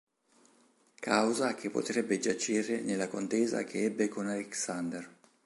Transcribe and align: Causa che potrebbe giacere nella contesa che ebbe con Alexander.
Causa 0.99 1.53
che 1.53 1.69
potrebbe 1.69 2.17
giacere 2.17 2.81
nella 2.81 3.07
contesa 3.07 3.63
che 3.63 3.83
ebbe 3.83 4.07
con 4.09 4.25
Alexander. 4.27 5.07